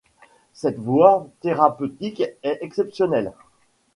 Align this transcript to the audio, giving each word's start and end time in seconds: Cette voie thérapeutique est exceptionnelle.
Cette 0.53 0.79
voie 0.79 1.27
thérapeutique 1.41 2.23
est 2.41 2.57
exceptionnelle. 2.61 3.33